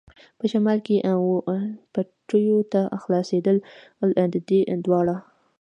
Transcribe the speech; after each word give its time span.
په 0.39 0.45
شمال 0.51 0.79
کې 0.85 0.95
وه 1.25 1.41
پټیو 1.93 2.57
ته 2.71 2.81
خلاصېدل، 3.03 3.57
د 4.33 4.35
دې 4.49 4.59
دواړو. 4.85 5.15